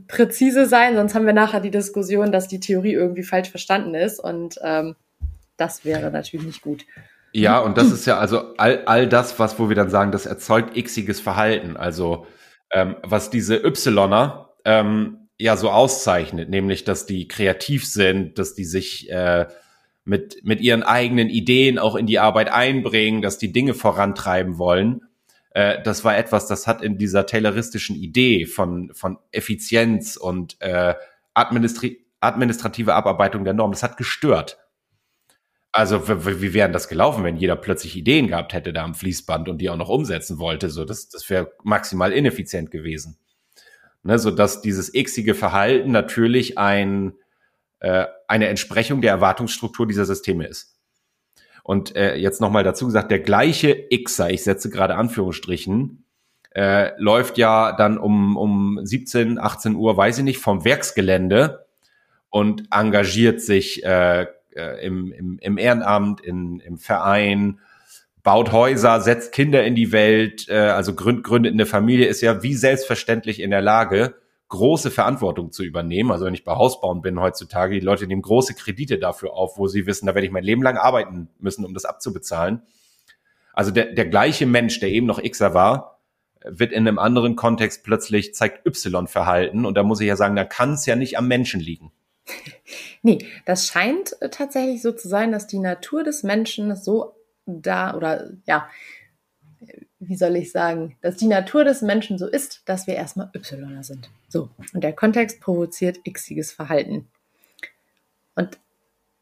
[0.07, 4.19] präzise sein, sonst haben wir nachher die Diskussion, dass die Theorie irgendwie falsch verstanden ist
[4.19, 4.95] und ähm,
[5.55, 6.85] das wäre natürlich nicht gut.
[7.37, 10.25] Ja, und das ist ja also all, all das, was, wo wir dann sagen, das
[10.25, 11.77] erzeugt xiges Verhalten.
[11.77, 12.25] Also
[12.71, 18.65] ähm, was diese Ypsiloner ähm, ja so auszeichnet, nämlich, dass die kreativ sind, dass die
[18.65, 19.45] sich äh,
[20.03, 25.01] mit, mit ihren eigenen Ideen auch in die Arbeit einbringen, dass die Dinge vorantreiben wollen.
[25.51, 30.95] Äh, das war etwas, das hat in dieser tayloristischen Idee von, von Effizienz und äh,
[31.35, 34.57] administri administrative Abarbeitung der Norm, das hat gestört.
[35.77, 39.59] Also wie wären das gelaufen, wenn jeder plötzlich Ideen gehabt hätte da am Fließband und
[39.59, 40.71] die auch noch umsetzen wollte?
[40.71, 43.19] So, das, das wäre maximal ineffizient gewesen.
[44.01, 47.13] Ne, so dass dieses xige Verhalten natürlich ein
[47.79, 50.79] äh, eine Entsprechung der Erwartungsstruktur dieser Systeme ist.
[51.61, 56.05] Und äh, jetzt nochmal dazu gesagt, der gleiche Xer, ich setze gerade Anführungsstrichen,
[56.55, 61.67] äh, läuft ja dann um, um 17, 18 Uhr, weiß ich nicht, vom Werksgelände
[62.31, 64.25] und engagiert sich äh,
[64.57, 67.59] äh, im, im, im Ehrenamt, in, im Verein,
[68.23, 72.43] baut Häuser, setzt Kinder in die Welt, äh, also gründ, gründet eine Familie, ist ja
[72.43, 74.15] wie selbstverständlich in der Lage,
[74.49, 76.11] große Verantwortung zu übernehmen.
[76.11, 79.67] Also wenn ich bei Hausbauen bin heutzutage, die Leute nehmen große Kredite dafür auf, wo
[79.67, 82.61] sie wissen, da werde ich mein Leben lang arbeiten müssen, um das abzubezahlen.
[83.53, 86.01] Also der, der gleiche Mensch, der eben noch Xer war,
[86.45, 89.65] wird in einem anderen Kontext plötzlich zeigt Y-Verhalten.
[89.65, 91.91] Und da muss ich ja sagen, da kann es ja nicht am Menschen liegen.
[93.03, 98.31] Nee, das scheint tatsächlich so zu sein, dass die Natur des Menschen so da oder
[98.45, 98.67] ja,
[99.99, 103.83] wie soll ich sagen, dass die Natur des Menschen so ist, dass wir erstmal Ypsiloner
[103.83, 104.09] sind.
[104.27, 104.49] So.
[104.73, 107.07] Und der Kontext provoziert xiges Verhalten.
[108.35, 108.59] Und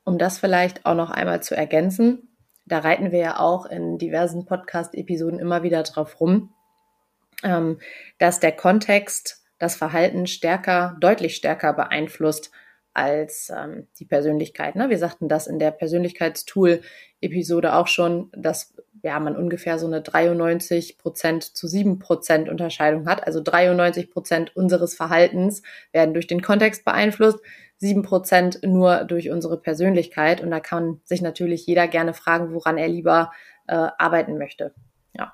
[0.03, 2.29] um das vielleicht auch noch einmal zu ergänzen,
[2.65, 6.53] da reiten wir ja auch in diversen Podcast-Episoden immer wieder drauf rum,
[7.43, 7.79] ähm,
[8.17, 12.51] dass der Kontext das Verhalten stärker, deutlich stärker beeinflusst
[12.95, 14.75] als ähm, die Persönlichkeit.
[14.75, 14.89] Ne?
[14.89, 20.97] Wir sagten das in der Persönlichkeitstool-Episode auch schon, dass ja, man ungefähr so eine 93
[20.97, 23.27] Prozent zu 7 Prozent Unterscheidung hat.
[23.27, 27.39] Also 93 Prozent unseres Verhaltens werden durch den Kontext beeinflusst,
[27.77, 30.41] 7 Prozent nur durch unsere Persönlichkeit.
[30.41, 33.31] Und da kann sich natürlich jeder gerne fragen, woran er lieber
[33.67, 34.73] äh, arbeiten möchte.
[35.13, 35.33] Ja,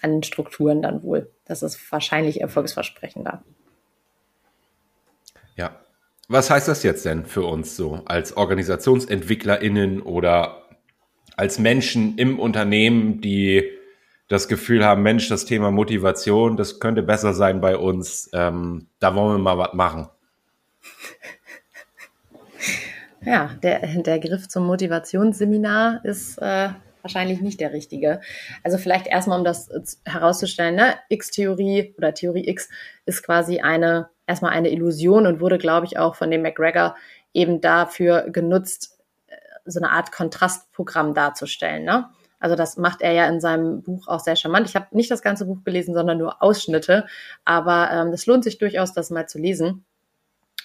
[0.00, 1.30] an den Strukturen dann wohl.
[1.44, 3.44] Das ist wahrscheinlich erfolgsversprechender.
[5.54, 5.78] Ja,
[6.28, 10.62] was heißt das jetzt denn für uns so als OrganisationsentwicklerInnen oder
[11.36, 13.64] als Menschen im Unternehmen, die
[14.28, 18.28] das Gefühl haben, Mensch, das Thema Motivation, das könnte besser sein bei uns.
[18.34, 20.08] Ähm, da wollen wir mal was machen.
[23.22, 26.68] Ja, der, der Griff zum Motivationsseminar ist äh,
[27.02, 28.20] wahrscheinlich nicht der richtige.
[28.62, 29.68] Also vielleicht erstmal, um das
[30.04, 30.94] herauszustellen, ne?
[31.08, 32.68] X-Theorie oder Theorie X
[33.06, 36.94] ist quasi eine, erstmal eine Illusion und wurde, glaube ich, auch von dem McGregor
[37.32, 41.84] eben dafür genutzt, äh, so eine Art Kontrastprogramm darzustellen.
[41.84, 42.08] Ne?
[42.38, 44.68] Also das macht er ja in seinem Buch auch sehr charmant.
[44.68, 47.06] Ich habe nicht das ganze Buch gelesen, sondern nur Ausschnitte,
[47.44, 49.84] aber ähm, das lohnt sich durchaus, das mal zu lesen.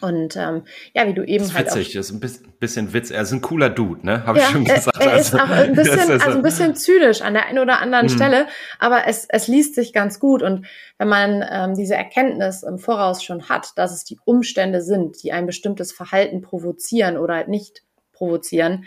[0.03, 0.63] Und ähm,
[0.93, 3.09] ja, wie du eben das ist halt witzig, auch, das ist ein bisschen, bisschen Witz.
[3.09, 4.25] Er ist ein cooler Dude, ne?
[4.25, 4.99] Habe ja, ich schon gesagt.
[4.99, 7.79] Er, er ist Also, auch ein bisschen, also ein bisschen zynisch an der einen oder
[7.79, 8.09] anderen Mhm.
[8.09, 8.47] Stelle,
[8.79, 10.43] aber es, es liest sich ganz gut.
[10.43, 10.65] Und
[10.97, 15.31] wenn man ähm, diese Erkenntnis im Voraus schon hat, dass es die Umstände sind, die
[15.31, 18.85] ein bestimmtes Verhalten provozieren oder halt nicht provozieren,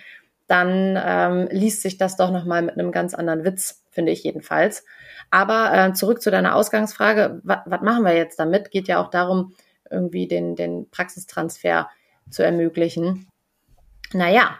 [0.49, 4.85] dann ähm, liest sich das doch nochmal mit einem ganz anderen Witz, finde ich jedenfalls.
[5.31, 8.71] Aber äh, zurück zu deiner Ausgangsfrage, was machen wir jetzt damit?
[8.71, 9.55] Geht ja auch darum,
[9.91, 11.89] irgendwie den, den Praxistransfer
[12.31, 13.29] zu ermöglichen.
[14.13, 14.57] Naja,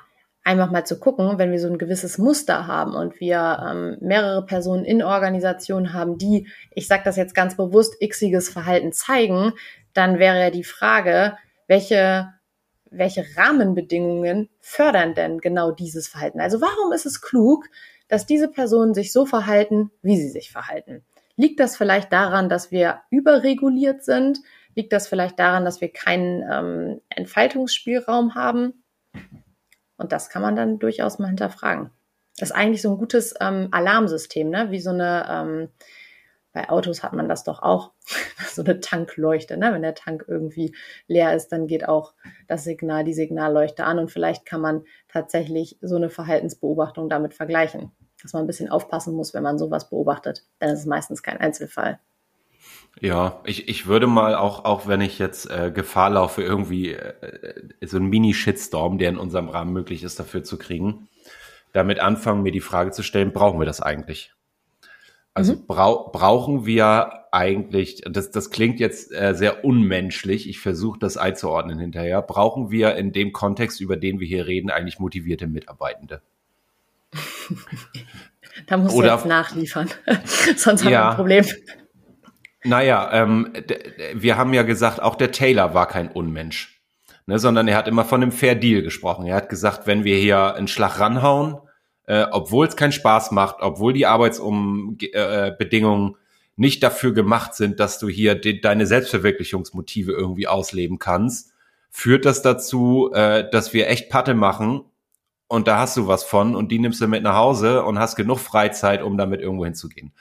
[0.47, 4.47] einfach mal zu gucken, wenn wir so ein gewisses Muster haben und wir ähm, mehrere
[4.47, 9.55] Personen in Organisationen haben, die, ich sage das jetzt ganz bewusst, xiges Verhalten zeigen,
[9.93, 11.37] dann wäre ja die Frage,
[11.67, 12.33] welche,
[12.91, 16.41] welche Rahmenbedingungen fördern denn genau dieses Verhalten?
[16.41, 17.65] Also warum ist es klug,
[18.07, 21.05] dass diese Personen sich so verhalten, wie sie sich verhalten?
[21.37, 24.39] Liegt das vielleicht daran, dass wir überreguliert sind?
[24.77, 28.85] Liegt das vielleicht daran, dass wir keinen ähm, Entfaltungsspielraum haben?
[29.97, 31.91] Und das kann man dann durchaus mal hinterfragen.
[32.39, 34.71] Das ist eigentlich so ein gutes ähm, Alarmsystem, ne?
[34.71, 35.69] Wie so eine, ähm,
[36.53, 37.93] bei Autos hat man das doch auch,
[38.53, 39.73] so eine Tankleuchte, ne?
[39.73, 42.13] Wenn der Tank irgendwie leer ist, dann geht auch
[42.47, 47.93] das Signal, die Signalleuchte an und vielleicht kann man tatsächlich so eine Verhaltensbeobachtung damit vergleichen.
[48.23, 50.45] Dass man ein bisschen aufpassen muss, wenn man sowas beobachtet.
[50.61, 51.99] Denn es ist meistens kein Einzelfall.
[53.01, 57.53] Ja, ich, ich würde mal auch, auch wenn ich jetzt äh, Gefahr laufe, irgendwie äh,
[57.83, 61.09] so einen Mini-Shitstorm, der in unserem Rahmen möglich ist, dafür zu kriegen,
[61.75, 64.33] damit anfangen, mir die Frage zu stellen, brauchen wir das eigentlich?
[65.35, 65.67] Also Mhm.
[65.67, 71.79] brau brauchen wir eigentlich, das, das klingt jetzt äh, sehr unmenschlich, ich versuche das einzuordnen
[71.79, 76.23] hinterher, brauchen wir in dem Kontext, über den wir hier reden, eigentlich motivierte Mitarbeitende?
[78.67, 79.91] Da musst Oder- du jetzt nachliefern.
[80.57, 81.11] Sonst haben wir Ja.
[81.11, 81.45] ein Problem.
[82.67, 83.53] Naja, ähm,
[84.15, 86.83] wir haben ja gesagt, auch der Taylor war kein Unmensch,
[87.27, 89.27] ne, sondern er hat immer von einem Fair Deal gesprochen.
[89.27, 91.59] Er hat gesagt, wenn wir hier einen Schlag ranhauen,
[92.07, 96.17] äh, obwohl es keinen Spaß macht, obwohl die Arbeitsbedingungen
[96.57, 101.53] nicht dafür gemacht sind, dass du hier de deine Selbstverwirklichungsmotive irgendwie ausleben kannst,
[101.91, 104.83] führt das dazu, äh, dass wir echt Patte machen
[105.49, 108.17] und da hast du was von und die nimmst du mit nach Hause und hast
[108.17, 110.13] genug Freizeit, um damit irgendwo hinzugehen.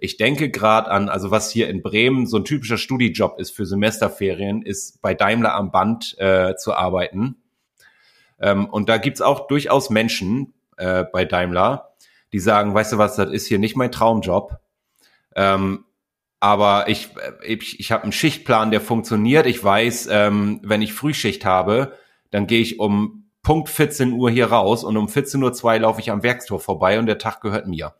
[0.00, 3.66] Ich denke gerade an, also was hier in Bremen so ein typischer Studijob ist für
[3.66, 7.36] Semesterferien, ist bei Daimler am Band äh, zu arbeiten.
[8.40, 11.92] Ähm, und da gibt's auch durchaus Menschen äh, bei Daimler,
[12.32, 14.58] die sagen, weißt du was, das ist hier nicht mein Traumjob.
[15.36, 15.84] Ähm,
[16.40, 17.10] aber ich,
[17.44, 19.44] ich, ich habe einen Schichtplan, der funktioniert.
[19.44, 21.92] Ich weiß, ähm, wenn ich Frühschicht habe,
[22.30, 26.10] dann gehe ich um Punkt 14 Uhr hier raus und um 14.02 Uhr laufe ich
[26.10, 27.94] am Werkstor vorbei und der Tag gehört mir.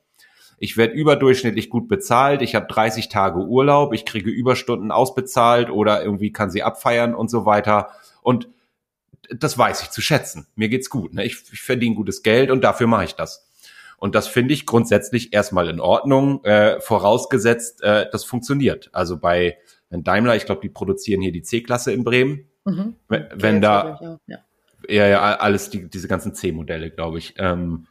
[0.62, 6.04] Ich werde überdurchschnittlich gut bezahlt, ich habe 30 Tage Urlaub, ich kriege Überstunden ausbezahlt oder
[6.04, 7.88] irgendwie kann sie abfeiern und so weiter.
[8.20, 8.46] Und
[9.34, 10.46] das weiß ich zu schätzen.
[10.56, 11.14] Mir geht's gut.
[11.14, 11.24] Ne?
[11.24, 13.48] Ich, ich verdiene gutes Geld und dafür mache ich das.
[13.96, 18.90] Und das finde ich grundsätzlich erstmal in Ordnung, äh, vorausgesetzt, äh, das funktioniert.
[18.92, 19.56] Also bei
[19.90, 22.50] Daimler, ich glaube, die produzieren hier die C-Klasse in Bremen.
[22.66, 22.96] Mhm.
[23.08, 24.38] Wenn, Okay, da, ich ja.
[24.88, 27.34] ja, ja, alles, die, diese ganzen C-Modelle, glaube ich.
[27.38, 27.86] Ähm,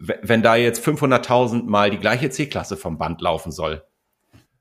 [0.00, 3.84] wenn da jetzt 500.000 Mal die gleiche C-Klasse vom Band laufen soll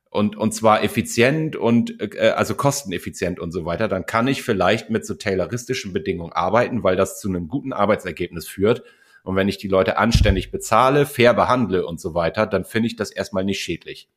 [0.10, 4.89] und, und zwar effizient und äh, also kosteneffizient und so weiter, dann kann ich vielleicht
[4.89, 8.84] mit so tayloristischen Bedingungen arbeiten, weil das zu einem guten Arbeitsergebnis führt.
[9.23, 12.95] Und wenn ich die Leute anständig bezahle, fair behandle und so weiter, dann finde ich
[12.95, 14.10] das erstmal nicht schädlich.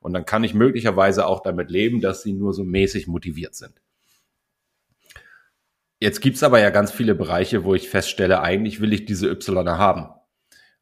[0.00, 3.74] Und dann kann ich möglicherweise auch damit leben, dass sie nur so mäßig motiviert sind.
[5.98, 9.78] Jetzt gibt's aber ja ganz viele Bereiche, wo ich feststelle, eigentlich will ich diese Ypsiloner
[9.78, 10.08] haben.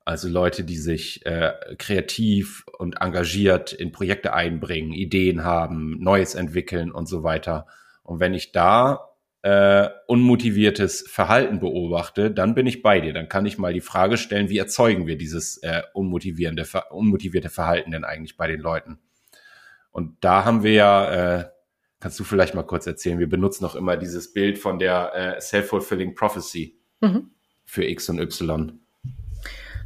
[0.05, 6.91] Also Leute, die sich äh, kreativ und engagiert in Projekte einbringen, Ideen haben, Neues entwickeln
[6.91, 7.67] und so weiter.
[8.03, 9.11] Und wenn ich da
[9.43, 13.13] äh, unmotiviertes Verhalten beobachte, dann bin ich bei dir.
[13.13, 17.91] Dann kann ich mal die Frage stellen, wie erzeugen wir dieses äh, unmotivierende, unmotivierte Verhalten
[17.91, 18.99] denn eigentlich bei den Leuten?
[19.91, 21.45] Und da haben wir ja, äh,
[22.01, 25.41] kannst du vielleicht mal kurz erzählen, wir benutzen auch immer dieses Bild von der äh,
[25.41, 27.33] Self-Fulfilling Prophecy Mhm.
[27.65, 28.82] für X und Y.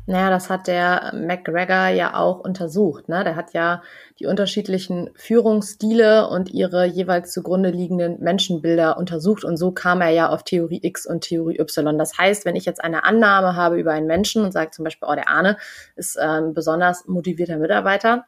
[0.08, 3.08] Naja, das hat der McGregor ja auch untersucht.
[3.08, 3.24] Ne?
[3.24, 3.82] Der hat ja
[4.20, 9.42] die unterschiedlichen Führungsstile und ihre jeweils zugrunde liegenden Menschenbilder untersucht.
[9.42, 11.98] Und so kam er ja auf Theorie X und Theorie Y.
[11.98, 15.08] Das heißt, wenn ich jetzt eine Annahme habe über einen Menschen und sage zum Beispiel,
[15.10, 15.56] oh, der Arne
[15.96, 18.26] ist ein besonders motivierter Mitarbeiter,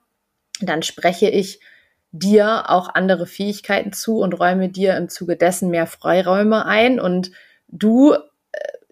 [0.60, 1.60] dann spreche ich
[2.10, 6.98] dir auch andere Fähigkeiten zu und räume dir im Zuge dessen mehr Freiräume ein.
[6.98, 7.30] Und
[7.68, 8.16] du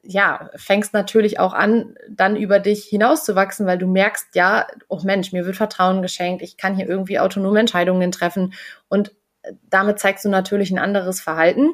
[0.06, 5.32] ja, fängst natürlich auch an, dann über dich hinauszuwachsen, weil du merkst, ja, oh Mensch,
[5.32, 8.54] mir wird Vertrauen geschenkt, ich kann hier irgendwie autonome Entscheidungen treffen
[8.88, 11.70] und äh, damit zeigst du natürlich ein anderes Verhalten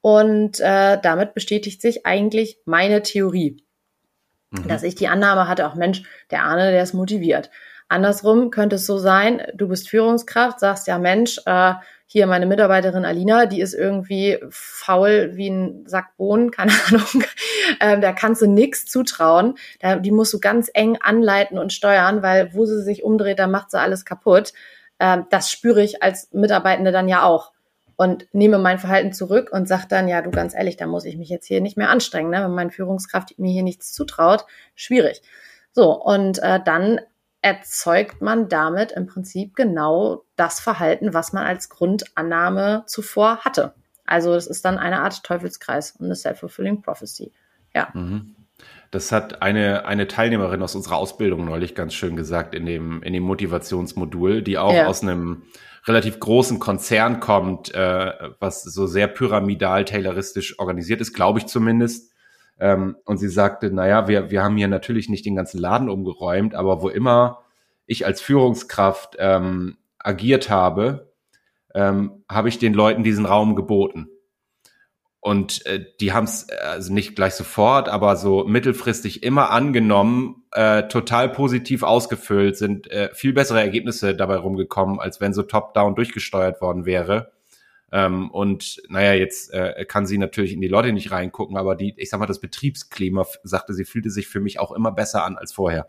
[0.00, 3.62] und äh, damit bestätigt sich eigentlich meine Theorie,
[4.50, 4.68] mhm.
[4.68, 7.50] dass ich die Annahme hatte, auch Mensch, der Arne, der ist motiviert.
[7.88, 11.74] Andersrum könnte es so sein, du bist Führungskraft, sagst ja, Mensch, äh,
[12.10, 17.24] hier meine Mitarbeiterin Alina, die ist irgendwie faul wie ein Sack Bohnen, keine Ahnung.
[17.80, 19.56] Ähm, da kannst du nichts zutrauen.
[19.80, 23.46] Da, die musst du ganz eng anleiten und steuern, weil wo sie sich umdreht, da
[23.46, 24.54] macht sie alles kaputt.
[24.98, 27.52] Ähm, das spüre ich als Mitarbeitende dann ja auch
[27.96, 31.18] und nehme mein Verhalten zurück und sage dann, ja, du ganz ehrlich, da muss ich
[31.18, 32.42] mich jetzt hier nicht mehr anstrengen, ne?
[32.42, 35.20] wenn meine Führungskraft mir hier nichts zutraut, schwierig.
[35.72, 37.00] So, und äh, dann
[37.40, 43.74] erzeugt man damit im Prinzip genau das Verhalten, was man als Grundannahme zuvor hatte.
[44.04, 47.32] Also es ist dann eine Art Teufelskreis und eine self-fulfilling prophecy.
[47.74, 47.88] Ja.
[47.92, 48.34] Mhm.
[48.90, 53.12] Das hat eine, eine Teilnehmerin aus unserer Ausbildung neulich ganz schön gesagt in dem, in
[53.12, 54.86] dem Motivationsmodul, die auch ja.
[54.86, 55.42] aus einem
[55.86, 62.07] relativ großen Konzern kommt, äh, was so sehr pyramidal, tayloristisch organisiert ist, glaube ich zumindest.
[62.60, 66.54] Ähm, und sie sagte, naja, wir, wir haben hier natürlich nicht den ganzen Laden umgeräumt,
[66.54, 67.44] aber wo immer
[67.86, 71.12] ich als Führungskraft ähm, agiert habe,
[71.74, 74.08] ähm, habe ich den Leuten diesen Raum geboten.
[75.20, 80.84] Und äh, die haben es also nicht gleich sofort, aber so mittelfristig immer angenommen, äh,
[80.84, 86.60] total positiv ausgefüllt, sind äh, viel bessere Ergebnisse dabei rumgekommen, als wenn so top-down durchgesteuert
[86.60, 87.32] worden wäre.
[87.90, 91.94] Ähm, und naja, jetzt äh, kann sie natürlich in die Leute nicht reingucken, aber die,
[91.96, 95.36] ich sag mal, das Betriebsklima, sagte sie, fühlte sich für mich auch immer besser an
[95.36, 95.88] als vorher.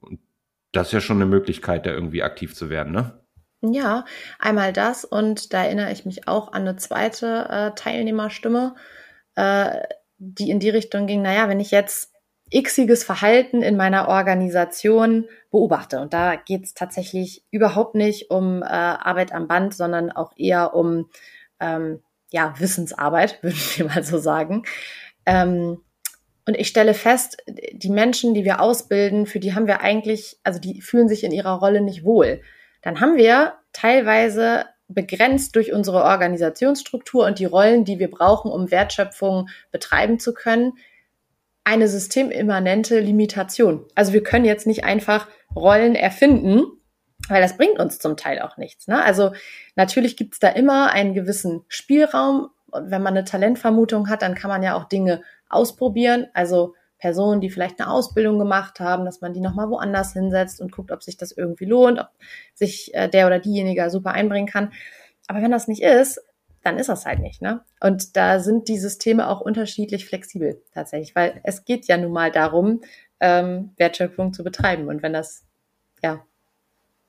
[0.00, 0.20] Und
[0.72, 3.20] das ist ja schon eine Möglichkeit, da irgendwie aktiv zu werden, ne?
[3.62, 4.04] Ja,
[4.38, 8.74] einmal das und da erinnere ich mich auch an eine zweite äh, Teilnehmerstimme,
[9.36, 9.80] äh,
[10.18, 12.13] die in die Richtung ging, naja, wenn ich jetzt
[12.52, 16.00] xiges Verhalten in meiner Organisation beobachte.
[16.00, 20.74] Und da geht es tatsächlich überhaupt nicht um äh, Arbeit am Band, sondern auch eher
[20.74, 21.08] um
[21.60, 24.64] ähm, ja, Wissensarbeit, würden wir mal so sagen.
[25.26, 25.80] Ähm,
[26.46, 30.60] und ich stelle fest, die Menschen, die wir ausbilden, für die haben wir eigentlich, also
[30.60, 32.42] die fühlen sich in ihrer Rolle nicht wohl.
[32.82, 38.70] Dann haben wir teilweise begrenzt durch unsere Organisationsstruktur und die Rollen, die wir brauchen, um
[38.70, 40.74] Wertschöpfung betreiben zu können,
[41.64, 43.86] eine systemimmanente Limitation.
[43.94, 46.64] Also wir können jetzt nicht einfach Rollen erfinden,
[47.28, 48.86] weil das bringt uns zum Teil auch nichts.
[48.86, 49.02] Ne?
[49.02, 49.32] Also
[49.74, 52.50] natürlich gibt es da immer einen gewissen Spielraum.
[52.70, 56.26] Und wenn man eine Talentvermutung hat, dann kann man ja auch Dinge ausprobieren.
[56.34, 60.72] Also Personen, die vielleicht eine Ausbildung gemacht haben, dass man die nochmal woanders hinsetzt und
[60.72, 62.08] guckt, ob sich das irgendwie lohnt, ob
[62.54, 64.72] sich äh, der oder diejenige super einbringen kann.
[65.26, 66.20] Aber wenn das nicht ist,
[66.64, 67.42] dann ist das halt nicht.
[67.42, 67.60] Ne?
[67.80, 72.32] Und da sind die Systeme auch unterschiedlich flexibel tatsächlich, weil es geht ja nun mal
[72.32, 72.80] darum,
[73.20, 74.88] ähm, Wertschöpfung zu betreiben.
[74.88, 75.44] Und wenn das,
[76.02, 76.24] ja,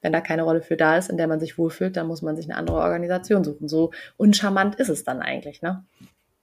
[0.01, 2.35] wenn da keine Rolle für da ist, in der man sich wohlfühlt, dann muss man
[2.35, 3.67] sich eine andere Organisation suchen.
[3.67, 5.85] So uncharmant ist es dann eigentlich, ne?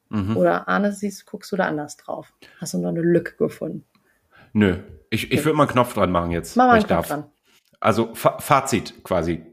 [0.08, 0.36] Mhm.
[0.36, 2.32] Oder Arne, siehst, guckst du da anders drauf?
[2.60, 3.84] Hast du noch eine Lücke gefunden?
[4.52, 4.78] Nö,
[5.10, 6.56] ich, ich würde mal einen Knopf dran machen jetzt.
[6.56, 7.08] Mach mal einen Knopf darf.
[7.08, 7.30] dran.
[7.80, 9.44] Also Fazit quasi.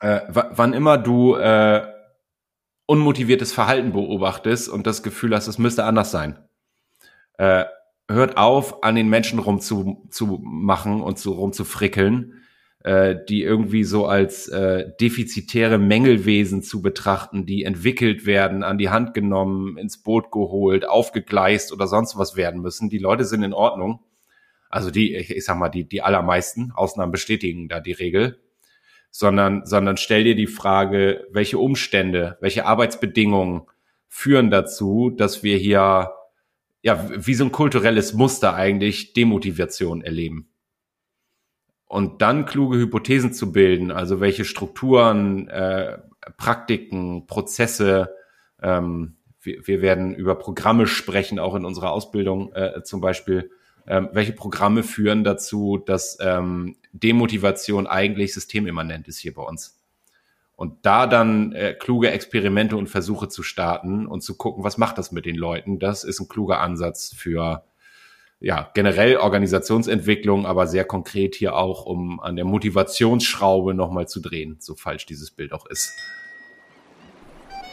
[0.00, 1.97] Äh, wann immer du äh,
[2.88, 6.38] unmotiviertes Verhalten beobachtest und das Gefühl hast, es müsste anders sein.
[7.36, 7.66] Äh,
[8.08, 12.42] hört auf, an den Menschen rumzumachen zu, machen und zu, rumzufrickeln,
[12.82, 18.88] äh, die irgendwie so als äh, defizitäre Mängelwesen zu betrachten, die entwickelt werden, an die
[18.88, 22.88] Hand genommen, ins Boot geholt, aufgegleist oder sonst was werden müssen.
[22.88, 24.00] Die Leute sind in Ordnung.
[24.70, 28.40] Also die, ich, ich sag mal, die, die allermeisten Ausnahmen bestätigen da die Regel
[29.10, 33.62] sondern, sondern stell dir die Frage, welche Umstände, welche Arbeitsbedingungen
[34.08, 36.12] führen dazu, dass wir hier,
[36.82, 40.48] ja, wie so ein kulturelles Muster eigentlich Demotivation erleben.
[41.86, 45.98] Und dann kluge Hypothesen zu bilden, also welche Strukturen, äh,
[46.36, 48.14] Praktiken, Prozesse,
[48.62, 53.50] ähm, wir, wir werden über Programme sprechen, auch in unserer Ausbildung äh, zum Beispiel,
[53.88, 59.80] ähm, welche Programme führen dazu, dass ähm, Demotivation eigentlich systemimmanent ist hier bei uns.
[60.56, 64.98] Und da dann äh, kluge Experimente und Versuche zu starten und zu gucken, was macht
[64.98, 67.64] das mit den Leuten, das ist ein kluger Ansatz für,
[68.40, 74.56] ja, generell Organisationsentwicklung, aber sehr konkret hier auch, um an der Motivationsschraube nochmal zu drehen,
[74.58, 75.92] so falsch dieses Bild auch ist.